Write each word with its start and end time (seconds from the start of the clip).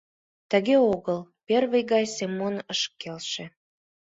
—Тыге 0.51 0.75
огыл!— 0.93 1.19
первый 1.47 1.83
гана 1.91 2.07
Семон 2.15 2.55
ыш 2.73 2.81
келше. 3.01 3.45